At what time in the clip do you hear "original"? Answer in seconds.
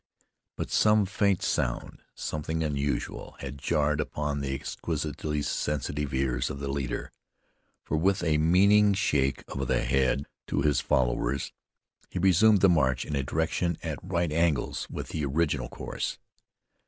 15.23-15.69